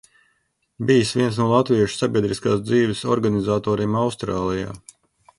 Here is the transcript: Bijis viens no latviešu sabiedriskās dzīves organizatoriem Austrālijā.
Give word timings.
Bijis 0.91 1.11
viens 1.17 1.35
no 1.41 1.45
latviešu 1.51 1.99
sabiedriskās 1.99 2.63
dzīves 2.69 3.03
organizatoriem 3.17 3.99
Austrālijā. 4.05 4.73